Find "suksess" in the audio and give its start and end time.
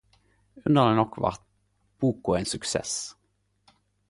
2.53-2.93